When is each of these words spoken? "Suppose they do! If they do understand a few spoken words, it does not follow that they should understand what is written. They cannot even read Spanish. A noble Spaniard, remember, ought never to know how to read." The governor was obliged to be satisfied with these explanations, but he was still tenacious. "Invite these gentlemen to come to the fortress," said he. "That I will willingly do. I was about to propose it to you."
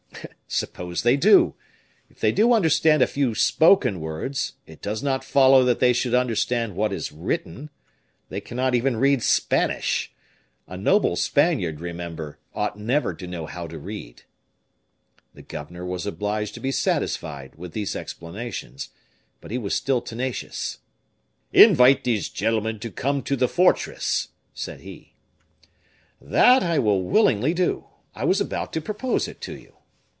"Suppose 0.53 1.03
they 1.03 1.15
do! 1.15 1.55
If 2.09 2.19
they 2.19 2.33
do 2.33 2.51
understand 2.51 3.01
a 3.01 3.07
few 3.07 3.33
spoken 3.33 4.01
words, 4.01 4.55
it 4.67 4.81
does 4.81 5.01
not 5.01 5.23
follow 5.23 5.63
that 5.63 5.79
they 5.79 5.93
should 5.93 6.13
understand 6.13 6.75
what 6.75 6.91
is 6.91 7.13
written. 7.13 7.69
They 8.27 8.41
cannot 8.41 8.75
even 8.75 8.97
read 8.97 9.23
Spanish. 9.23 10.11
A 10.67 10.75
noble 10.75 11.15
Spaniard, 11.15 11.79
remember, 11.79 12.37
ought 12.53 12.77
never 12.77 13.13
to 13.13 13.25
know 13.25 13.45
how 13.45 13.65
to 13.67 13.79
read." 13.79 14.23
The 15.33 15.41
governor 15.41 15.85
was 15.85 16.05
obliged 16.05 16.53
to 16.55 16.59
be 16.59 16.73
satisfied 16.73 17.55
with 17.55 17.71
these 17.71 17.95
explanations, 17.95 18.89
but 19.39 19.51
he 19.51 19.57
was 19.57 19.73
still 19.73 20.01
tenacious. 20.01 20.79
"Invite 21.53 22.03
these 22.03 22.27
gentlemen 22.27 22.77
to 22.79 22.91
come 22.91 23.23
to 23.23 23.37
the 23.37 23.47
fortress," 23.47 24.27
said 24.53 24.81
he. 24.81 25.13
"That 26.19 26.61
I 26.61 26.77
will 26.77 27.03
willingly 27.03 27.53
do. 27.53 27.87
I 28.13 28.25
was 28.25 28.41
about 28.41 28.73
to 28.73 28.81
propose 28.81 29.29
it 29.29 29.39
to 29.41 29.57
you." 29.57 29.77